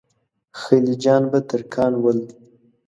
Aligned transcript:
خلجیان 0.59 1.23
به 1.31 1.39
ترکان 1.49 1.93
ول. 2.03 2.19